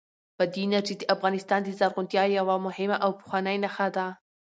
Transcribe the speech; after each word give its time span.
بادي 0.39 0.61
انرژي 0.65 0.95
د 0.97 1.03
افغانستان 1.15 1.59
د 1.63 1.69
زرغونتیا 1.79 2.23
یوه 2.39 2.55
مهمه 2.65 2.97
او 3.05 3.11
پخوانۍ 3.19 3.57
نښه 3.63 3.87
ده. 3.95 4.05